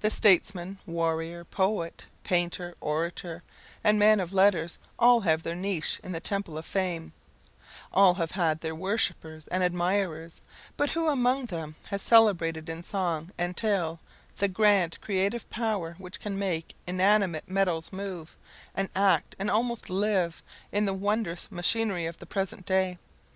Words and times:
The 0.00 0.10
statesman, 0.10 0.78
warrior, 0.84 1.44
poet, 1.44 2.06
painter, 2.24 2.74
orator, 2.80 3.44
and 3.84 4.00
man 4.00 4.18
of 4.18 4.32
letters, 4.32 4.78
all 4.98 5.20
have 5.20 5.44
their 5.44 5.54
niche 5.54 6.00
in 6.02 6.10
the 6.10 6.18
temple 6.18 6.58
of 6.58 6.64
fame 6.66 7.12
all 7.92 8.14
have 8.14 8.32
had 8.32 8.62
their 8.62 8.74
worshippers 8.74 9.46
and 9.46 9.62
admirers; 9.62 10.40
but 10.76 10.90
who 10.90 11.06
among 11.08 11.46
them 11.46 11.76
has 11.90 12.02
celebrated 12.02 12.68
in 12.68 12.82
song 12.82 13.30
and 13.38 13.56
tale 13.56 14.00
the 14.38 14.48
grand 14.48 15.00
creative 15.00 15.48
power 15.50 15.94
which 15.98 16.18
can 16.18 16.36
make 16.36 16.74
inanimate 16.88 17.48
metals 17.48 17.92
move, 17.92 18.36
and 18.74 18.88
act, 18.96 19.36
and 19.38 19.48
almost 19.48 19.88
live, 19.88 20.42
in 20.72 20.84
the 20.84 20.94
wondrous 20.94 21.48
machinery 21.48 22.06
of 22.06 22.18
the 22.18 22.26
present 22.26 22.66
day! 22.66 22.96